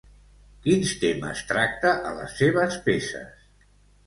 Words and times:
Quins 0.63 0.93
temes 1.03 1.43
tracta 1.51 1.93
a 2.09 2.15
les 2.21 2.35
seves 2.41 2.79
peces? 2.89 3.47